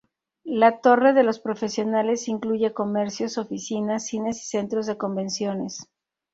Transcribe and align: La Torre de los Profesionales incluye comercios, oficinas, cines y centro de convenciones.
La 0.55 0.81
Torre 0.81 1.13
de 1.13 1.21
los 1.21 1.39
Profesionales 1.39 2.27
incluye 2.27 2.73
comercios, 2.73 3.37
oficinas, 3.37 4.07
cines 4.07 4.41
y 4.41 4.45
centro 4.49 4.81
de 4.81 4.97
convenciones. 4.97 5.91